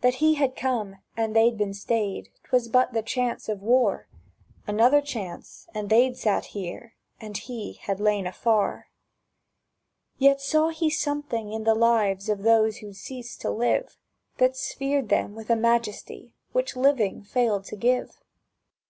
That 0.00 0.14
he 0.24 0.36
had 0.36 0.56
come 0.56 0.96
and 1.18 1.36
they'd 1.36 1.58
been 1.58 1.74
stayed, 1.74 2.30
'Twas 2.44 2.66
but 2.68 2.94
the 2.94 3.02
chance 3.02 3.46
of 3.46 3.60
war: 3.60 4.08
Another 4.66 5.02
chance, 5.02 5.68
and 5.74 5.90
they'd 5.90 6.16
sat 6.16 6.46
here, 6.56 6.94
And 7.20 7.36
he 7.36 7.74
had 7.74 8.00
lain 8.00 8.26
afar. 8.26 8.88
Yet 10.16 10.40
saw 10.40 10.70
he 10.70 10.88
something 10.88 11.52
in 11.52 11.64
the 11.64 11.74
lives 11.74 12.30
Of 12.30 12.42
those 12.42 12.78
who'd 12.78 12.96
ceased 12.96 13.42
to 13.42 13.50
live 13.50 13.98
That 14.38 14.56
sphered 14.56 15.10
them 15.10 15.34
with 15.34 15.50
a 15.50 15.56
majesty 15.56 16.32
Which 16.52 16.74
living 16.74 17.22
failed 17.22 17.64
to 17.66 17.76
give. 17.76 18.22